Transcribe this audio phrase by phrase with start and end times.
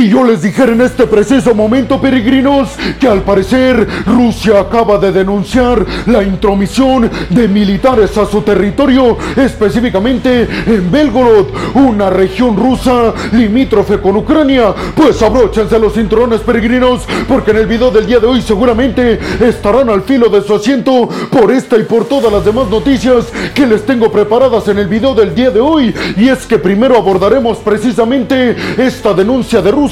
[0.00, 5.12] Si yo les dijera en este preciso momento, peregrinos, que al parecer Rusia acaba de
[5.12, 14.00] denunciar la intromisión de militares a su territorio, específicamente en Belgorod, una región rusa limítrofe
[14.00, 18.40] con Ucrania, pues abróchense los cinturones peregrinos, porque en el video del día de hoy
[18.40, 23.26] seguramente estarán al filo de su asiento por esta y por todas las demás noticias
[23.54, 25.94] que les tengo preparadas en el video del día de hoy.
[26.16, 29.89] Y es que primero abordaremos precisamente esta denuncia de Rusia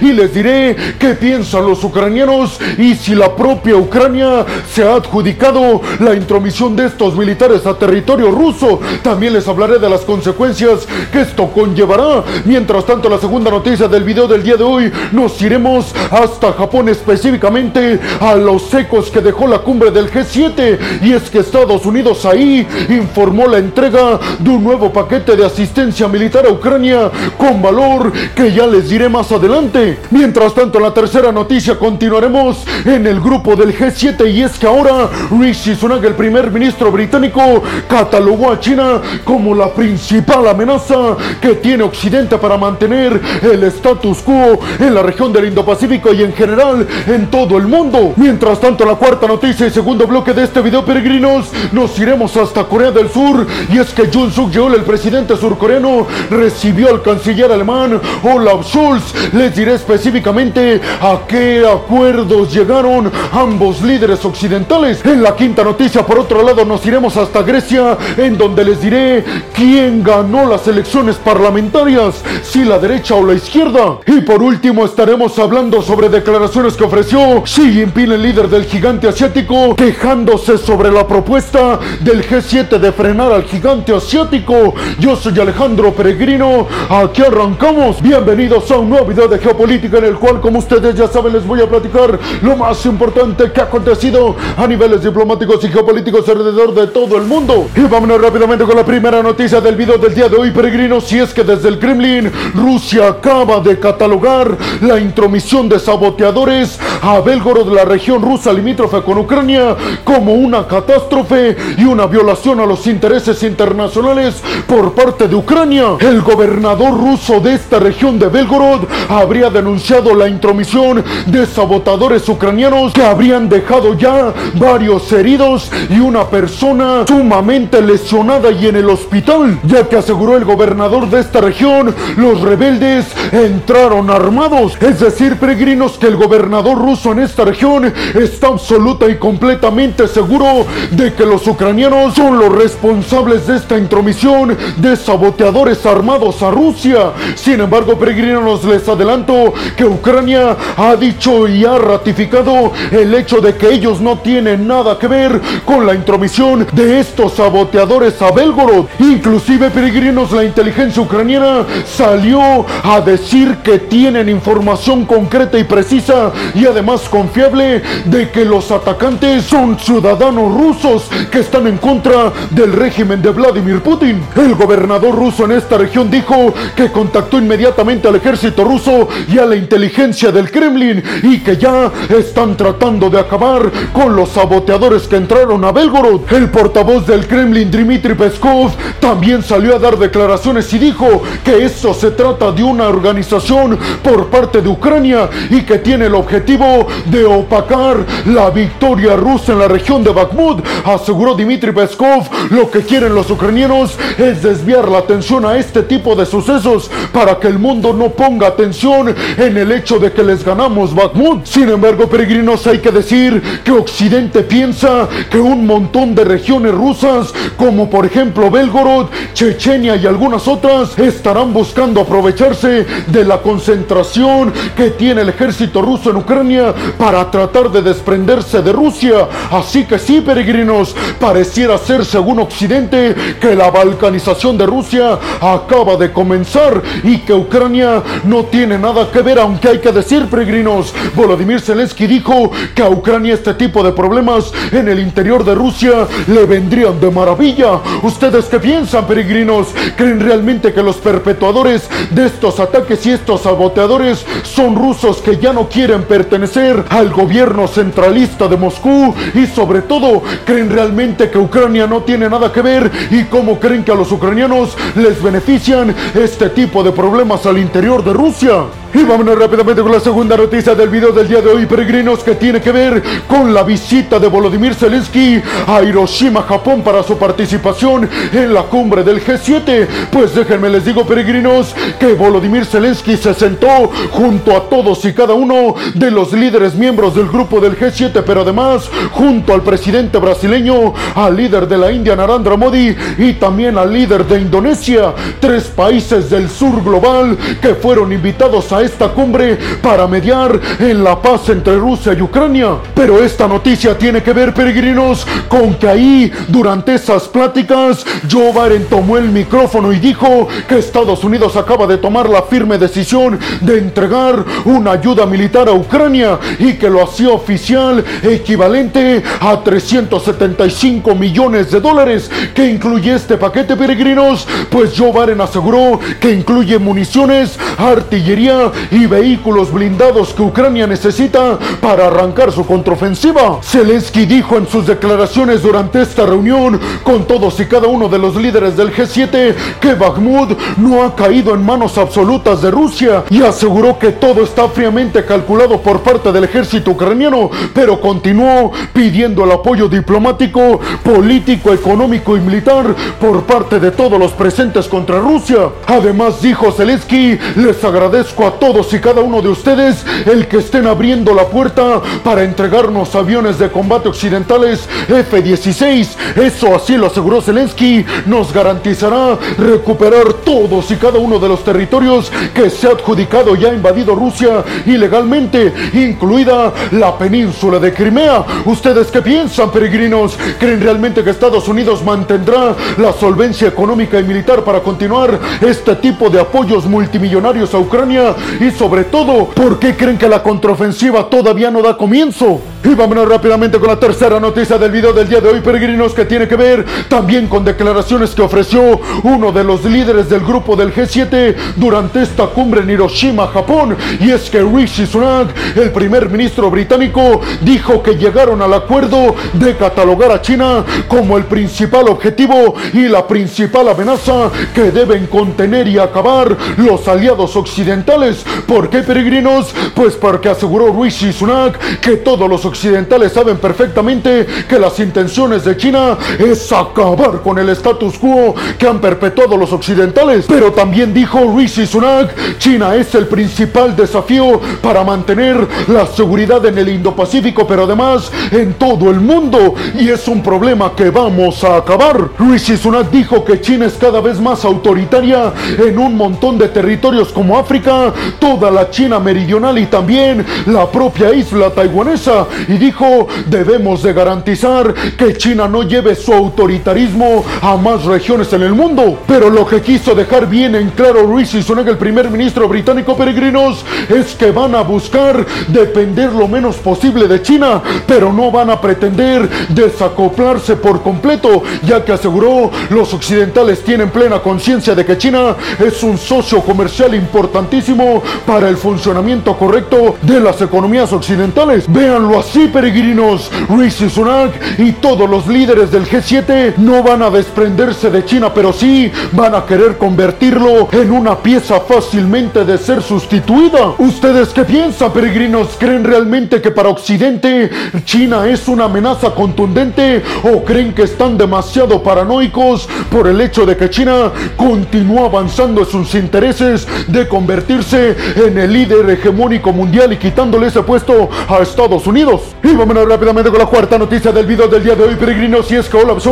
[0.00, 5.80] y les diré qué piensan los ucranianos y si la propia Ucrania se ha adjudicado
[5.98, 8.80] la intromisión de estos militares a territorio ruso.
[9.02, 12.22] También les hablaré de las consecuencias que esto conllevará.
[12.44, 16.90] Mientras tanto, la segunda noticia del video del día de hoy nos iremos hasta Japón
[16.90, 22.26] específicamente a los ecos que dejó la cumbre del G7 y es que Estados Unidos
[22.26, 28.12] ahí informó la entrega de un nuevo paquete de asistencia militar a Ucrania con valor
[28.34, 29.98] que ya les diré más adelante.
[30.10, 35.08] Mientras tanto, la tercera noticia continuaremos en el grupo del G7 y es que ahora
[35.30, 41.84] Rishi Sunak, el primer ministro británico, catalogó a China como la principal amenaza que tiene
[41.84, 47.30] Occidente para mantener el status quo en la región del Indo-Pacífico y en general en
[47.30, 48.12] todo el mundo.
[48.16, 52.64] Mientras tanto, la cuarta noticia y segundo bloque de este video, peregrinos, nos iremos hasta
[52.64, 57.50] Corea del Sur y es que Jun Suk Yeol, el presidente surcoreano, recibió al canciller
[57.52, 59.19] alemán Olaf Scholz.
[59.32, 65.04] Les diré específicamente a qué acuerdos llegaron ambos líderes occidentales.
[65.04, 69.24] En la quinta noticia, por otro lado, nos iremos hasta Grecia, en donde les diré
[69.54, 73.98] quién ganó las elecciones parlamentarias, si la derecha o la izquierda.
[74.06, 79.08] Y por último, estaremos hablando sobre declaraciones que ofreció Xi Jinping, el líder del gigante
[79.08, 84.74] asiático, quejándose sobre la propuesta del G7 de frenar al gigante asiático.
[84.98, 88.00] Yo soy Alejandro Peregrino, aquí arrancamos.
[88.00, 91.44] Bienvenidos a un nuevo video de geopolítica en el cual, como ustedes ya saben, les
[91.44, 96.72] voy a platicar lo más importante que ha acontecido a niveles diplomáticos y geopolíticos alrededor
[96.72, 97.68] de todo el mundo.
[97.74, 101.08] Y vámonos rápidamente con la primera noticia del video del día de hoy, peregrinos.
[101.08, 107.20] Si es que desde el Kremlin, Rusia acaba de catalogar la intromisión de saboteadores a
[107.20, 112.86] Belgorod, la región rusa limítrofe con Ucrania, como una catástrofe y una violación a los
[112.86, 115.96] intereses internacionales por parte de Ucrania.
[115.98, 122.92] El gobernador ruso de esta región de Belgorod habría denunciado la intromisión de sabotadores ucranianos
[122.92, 129.58] que habrían dejado ya varios heridos y una persona sumamente lesionada y en el hospital,
[129.64, 135.98] ya que aseguró el gobernador de esta región, los rebeldes entraron armados, es decir, peregrinos
[135.98, 141.46] que el gobernador ruso en esta región está absoluta y completamente seguro de que los
[141.46, 147.12] ucranianos son los responsables de esta intromisión de saboteadores armados a Rusia.
[147.34, 153.54] Sin embargo, peregrinos, les adelanto que Ucrania ha dicho y ha ratificado el hecho de
[153.56, 158.86] que ellos no tienen nada que ver con la intromisión de estos saboteadores a Belgorod.
[158.98, 166.66] Inclusive, peregrinos, la inteligencia ucraniana salió a decir que tienen información concreta y precisa y
[166.66, 173.22] además confiable de que los atacantes son ciudadanos rusos que están en contra del régimen
[173.22, 174.22] de Vladimir Putin.
[174.36, 178.79] El gobernador ruso en esta región dijo que contactó inmediatamente al ejército ruso
[179.28, 184.30] y a la inteligencia del Kremlin y que ya están tratando de acabar con los
[184.30, 186.32] saboteadores que entraron a Belgorod.
[186.32, 191.92] El portavoz del Kremlin, Dmitry Peskov, también salió a dar declaraciones y dijo que esto
[191.92, 197.24] se trata de una organización por parte de Ucrania y que tiene el objetivo de
[197.24, 200.64] opacar la victoria rusa en la región de Bakhmut.
[200.84, 206.14] Aseguró Dmitry Peskov, lo que quieren los ucranianos es desviar la atención a este tipo
[206.14, 210.44] de sucesos para que el mundo no ponga atención en el hecho de que les
[210.44, 211.46] ganamos Bakhmut.
[211.46, 217.32] Sin embargo, peregrinos, hay que decir que Occidente piensa que un montón de regiones rusas,
[217.56, 224.90] como por ejemplo Belgorod, Chechenia y algunas otras, estarán buscando aprovecharse de la concentración que
[224.90, 229.28] tiene el ejército ruso en Ucrania para tratar de desprenderse de Rusia.
[229.50, 236.12] Así que sí, peregrinos, pareciera ser según Occidente que la balcanización de Rusia acaba de
[236.12, 241.60] comenzar y que Ucrania no tiene nada que ver, aunque hay que decir, peregrinos, Volodymyr
[241.60, 246.44] Zelensky dijo que a Ucrania este tipo de problemas en el interior de Rusia le
[246.44, 247.80] vendrían de maravilla.
[248.02, 249.68] ¿Ustedes qué piensan, peregrinos?
[249.96, 255.52] ¿Creen realmente que los perpetuadores de estos ataques y estos saboteadores son rusos que ya
[255.52, 259.14] no quieren pertenecer al gobierno centralista de Moscú?
[259.34, 262.90] Y sobre todo, ¿creen realmente que Ucrania no tiene nada que ver?
[263.10, 268.02] ¿Y cómo creen que a los ucranianos les benefician este tipo de problemas al interior
[268.02, 268.39] de Rusia?
[268.40, 272.24] question Y vámonos rápidamente con la segunda noticia del video del día de hoy, peregrinos,
[272.24, 277.16] que tiene que ver con la visita de Volodymyr Zelensky a Hiroshima, Japón, para su
[277.16, 279.86] participación en la cumbre del G7.
[280.10, 285.34] Pues déjenme les digo, peregrinos, que Volodymyr Zelensky se sentó junto a todos y cada
[285.34, 290.94] uno de los líderes miembros del grupo del G7, pero además junto al presidente brasileño,
[291.14, 296.28] al líder de la India, Narendra Modi, y también al líder de Indonesia, tres países
[296.28, 302.12] del sur global que fueron invitados esta cumbre para mediar en la paz entre Rusia
[302.12, 302.76] y Ucrania.
[302.94, 308.86] Pero esta noticia tiene que ver, peregrinos, con que ahí, durante esas pláticas, Joe Biden
[308.86, 313.78] tomó el micrófono y dijo que Estados Unidos acaba de tomar la firme decisión de
[313.78, 321.70] entregar una ayuda militar a Ucrania y que lo hacía oficial equivalente a 375 millones
[321.70, 328.69] de dólares que incluye este paquete peregrinos pues Joe Biden aseguró que incluye municiones, artillería
[328.90, 333.60] y vehículos blindados que Ucrania necesita para arrancar su contraofensiva.
[333.62, 338.36] Zelensky dijo en sus declaraciones durante esta reunión con todos y cada uno de los
[338.36, 343.98] líderes del G7 que Bakhmut no ha caído en manos absolutas de Rusia y aseguró
[343.98, 349.88] que todo está fríamente calculado por parte del ejército ucraniano, pero continuó pidiendo el apoyo
[349.88, 355.70] diplomático, político, económico y militar por parte de todos los presentes contra Rusia.
[355.86, 360.86] Además dijo Zelensky, les agradezco a todos y cada uno de ustedes el que estén
[360.86, 366.08] abriendo la puerta para entregarnos aviones de combate occidentales F-16.
[366.36, 372.30] Eso así lo aseguró Zelensky, nos garantizará recuperar todos y cada uno de los territorios
[372.54, 378.44] que se ha adjudicado y ha invadido Rusia ilegalmente, incluida la península de Crimea.
[378.66, 380.36] ¿Ustedes qué piensan, peregrinos?
[380.58, 386.28] ¿Creen realmente que Estados Unidos mantendrá la solvencia económica y militar para continuar este tipo
[386.28, 388.34] de apoyos multimillonarios a Ucrania?
[388.58, 392.60] Y sobre todo, ¿por qué creen que la contraofensiva todavía no da comienzo?
[392.82, 396.24] Y vámonos rápidamente con la tercera noticia del video del día de hoy, peregrinos, que
[396.24, 400.94] tiene que ver también con declaraciones que ofreció uno de los líderes del grupo del
[400.94, 403.98] G7 durante esta cumbre en Hiroshima, Japón.
[404.18, 409.76] Y es que Rishi Sunak, el primer ministro británico, dijo que llegaron al acuerdo de
[409.76, 415.98] catalogar a China como el principal objetivo y la principal amenaza que deben contener y
[415.98, 418.42] acabar los aliados occidentales.
[418.66, 419.74] ¿Por qué, peregrinos?
[419.94, 425.76] Pues porque aseguró Rishi Sunak que todos los occidentales saben perfectamente que las intenciones de
[425.76, 430.46] China es acabar con el status quo que han perpetuado los occidentales.
[430.48, 436.78] Pero también dijo Rishi Sunak, China es el principal desafío para mantener la seguridad en
[436.78, 439.74] el Indo-Pacífico, pero además en todo el mundo.
[439.98, 442.30] Y es un problema que vamos a acabar.
[442.38, 447.28] Rishi Sunak dijo que China es cada vez más autoritaria en un montón de territorios
[447.28, 454.02] como África, toda la China meridional y también la propia isla taiwanesa y dijo, debemos
[454.02, 459.18] de garantizar que China no lleve su autoritarismo a más regiones en el mundo.
[459.26, 463.84] Pero lo que quiso dejar bien en claro Rishi Sunak, el primer ministro británico peregrinos,
[464.08, 468.80] es que van a buscar depender lo menos posible de China, pero no van a
[468.80, 475.56] pretender desacoplarse por completo, ya que aseguró los occidentales tienen plena conciencia de que China
[475.78, 481.84] es un socio comercial importantísimo para el funcionamiento correcto de las economías occidentales.
[481.88, 483.50] Véanlo así, peregrinos.
[483.68, 488.72] Rishi Sunak y todos los líderes del G7 no van a desprenderse de China, pero
[488.72, 493.94] sí van a querer convertirlo en una pieza fácilmente de ser sustituida.
[493.98, 495.76] ¿Ustedes qué piensan, peregrinos?
[495.78, 497.70] ¿Creen realmente que para Occidente
[498.04, 503.76] China es una amenaza contundente o creen que están demasiado paranoicos por el hecho de
[503.76, 510.16] que China continúa avanzando en sus intereses de convertirse en el líder hegemónico mundial y
[510.16, 512.39] quitándole ese puesto a Estados Unidos?
[512.62, 515.76] Y vámonos rápidamente con la cuarta noticia del video del día de hoy, peregrinos, y
[515.76, 516.26] es que Olaf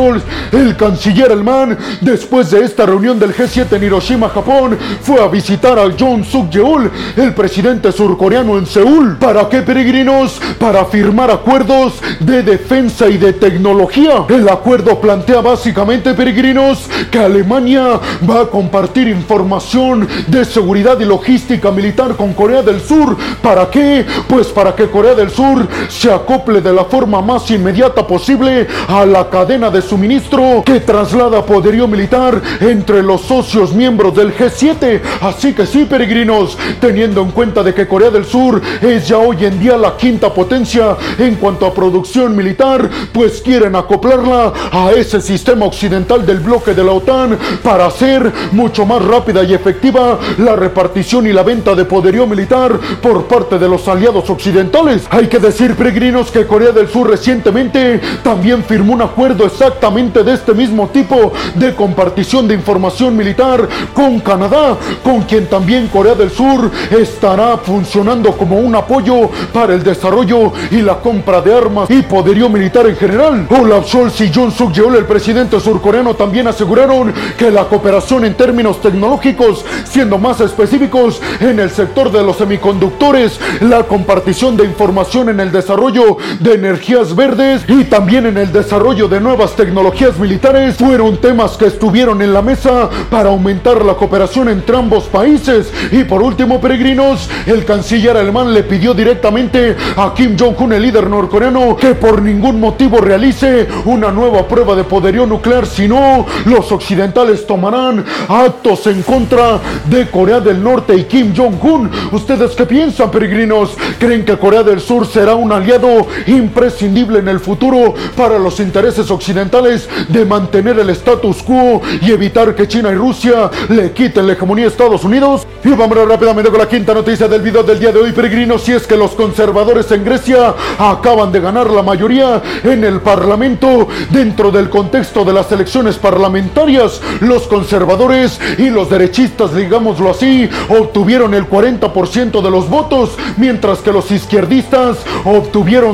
[0.52, 5.78] el canciller alemán, después de esta reunión del G7 en Hiroshima, Japón, fue a visitar
[5.78, 9.16] a John Suk Yeol, el presidente surcoreano en Seúl.
[9.16, 10.40] ¿Para qué, peregrinos?
[10.58, 14.24] Para firmar acuerdos de defensa y de tecnología.
[14.28, 21.70] El acuerdo plantea básicamente, peregrinos, que Alemania va a compartir información de seguridad y logística
[21.70, 23.16] militar con Corea del Sur.
[23.42, 24.04] ¿Para qué?
[24.28, 25.66] Pues para que Corea del Sur
[25.98, 31.44] se acople de la forma más inmediata posible a la cadena de suministro que traslada
[31.44, 35.00] poderío militar entre los socios miembros del G7.
[35.20, 39.44] Así que sí, peregrinos, teniendo en cuenta de que Corea del Sur es ya hoy
[39.44, 45.20] en día la quinta potencia en cuanto a producción militar, pues quieren acoplarla a ese
[45.20, 50.54] sistema occidental del bloque de la OTAN para hacer mucho más rápida y efectiva la
[50.54, 55.08] repartición y la venta de poderío militar por parte de los aliados occidentales.
[55.10, 60.34] Hay que decir, peregrinos, que Corea del Sur recientemente también firmó un acuerdo exactamente de
[60.34, 66.30] este mismo tipo de compartición de información militar con Canadá, con quien también Corea del
[66.30, 72.02] Sur estará funcionando como un apoyo para el desarrollo y la compra de armas y
[72.02, 73.46] poderío militar en general.
[73.48, 78.82] Olaf Scholz y Jun Suk el presidente surcoreano, también aseguraron que la cooperación en términos
[78.82, 85.40] tecnológicos, siendo más específicos en el sector de los semiconductores, la compartición de información en
[85.40, 91.18] el desarrollo de energías verdes y también en el desarrollo de nuevas tecnologías militares, fueron
[91.18, 95.72] temas que estuvieron en la mesa para aumentar la cooperación entre ambos países.
[95.92, 101.08] Y por último, peregrinos, el canciller alemán le pidió directamente a Kim Jong-un, el líder
[101.08, 106.72] norcoreano, que por ningún motivo realice una nueva prueba de poderío nuclear, si no, los
[106.72, 111.88] occidentales tomarán actos en contra de Corea del Norte y Kim Jong-un.
[112.10, 113.76] ¿Ustedes qué piensan, peregrinos?
[113.98, 119.10] ¿Creen que Corea del Sur será un aliado imprescindible en el futuro para los intereses
[119.10, 124.32] occidentales de mantener el status quo y evitar que China y Rusia le quiten la
[124.32, 125.46] hegemonía a Estados Unidos?
[125.64, 128.72] Y vamos rápidamente con la quinta noticia del video del día de hoy, peregrinos, si
[128.72, 134.50] es que los conservadores en Grecia acaban de ganar la mayoría en el Parlamento dentro
[134.50, 137.00] del contexto de las elecciones parlamentarias.
[137.20, 143.92] Los conservadores y los derechistas, digámoslo así, obtuvieron el 40% de los votos, mientras que
[143.92, 145.47] los izquierdistas obtuvieron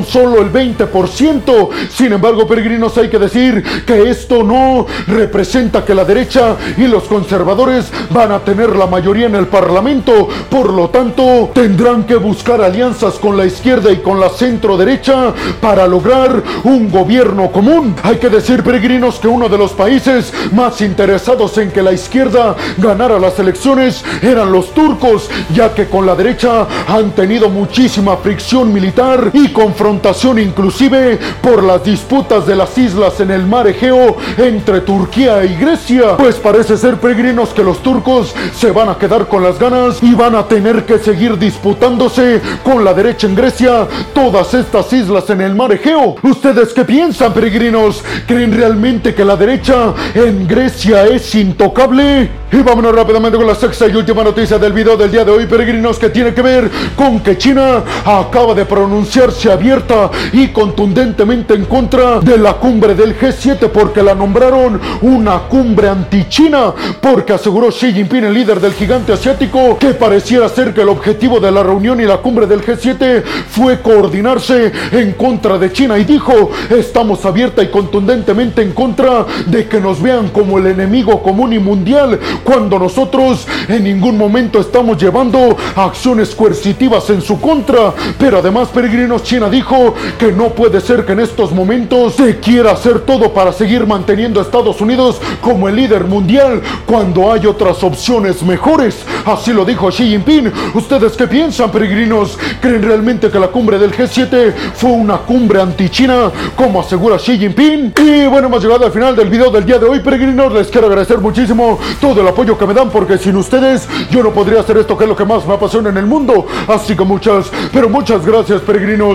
[0.05, 1.69] solo el 20%.
[1.89, 7.03] Sin embargo, peregrinos, hay que decir que esto no representa que la derecha y los
[7.03, 10.27] conservadores van a tener la mayoría en el Parlamento.
[10.49, 15.33] Por lo tanto, tendrán que buscar alianzas con la izquierda y con la centro derecha
[15.61, 17.95] para lograr un gobierno común.
[18.03, 22.55] Hay que decir, peregrinos, que uno de los países más interesados en que la izquierda
[22.77, 28.73] ganara las elecciones eran los turcos, ya que con la derecha han tenido muchísima fricción
[28.73, 35.43] militar confrontación inclusive por las disputas de las islas en el mar Egeo entre Turquía
[35.43, 36.17] y Grecia.
[36.17, 40.13] Pues parece ser peregrinos que los turcos se van a quedar con las ganas y
[40.13, 45.41] van a tener que seguir disputándose con la derecha en Grecia todas estas islas en
[45.41, 46.15] el mar Egeo.
[46.23, 48.03] ¿Ustedes qué piensan, peregrinos?
[48.27, 52.29] ¿Creen realmente que la derecha en Grecia es intocable?
[52.51, 55.45] Y vámonos rápidamente con la sexta y última noticia del video del día de hoy,
[55.45, 61.65] peregrinos, que tiene que ver con que China acaba de pronunciarse abierta y contundentemente en
[61.65, 67.93] contra de la cumbre del G7 porque la nombraron una cumbre anti-China, porque aseguró Xi
[67.93, 71.99] Jinping, el líder del gigante asiático, que pareciera ser que el objetivo de la reunión
[71.99, 77.61] y la cumbre del G7 fue coordinarse en contra de China y dijo, estamos abierta
[77.61, 82.79] y contundentemente en contra de que nos vean como el enemigo común y mundial cuando
[82.79, 87.93] nosotros en ningún momento estamos llevando acciones coercitivas en su contra.
[88.17, 92.73] Pero además, peregrinos, China dijo que no puede ser que en estos momentos se quiera
[92.73, 97.83] hacer todo para seguir manteniendo a Estados Unidos como el líder mundial cuando hay otras
[97.83, 99.03] opciones mejores.
[99.25, 100.51] Así lo dijo Xi Jinping.
[100.75, 102.37] ¿Ustedes qué piensan, peregrinos?
[102.61, 107.93] ¿Creen realmente que la cumbre del G7 fue una cumbre anti-China, como asegura Xi Jinping?
[107.97, 110.53] Y bueno, hemos llegado al final del video del día de hoy, peregrinos.
[110.53, 114.29] Les quiero agradecer muchísimo todo el apoyo que me dan, porque sin ustedes yo no
[114.29, 116.45] podría hacer esto que es lo que más me apasiona en el mundo.
[116.67, 119.14] Así que muchas, pero muchas gracias, peregrinos.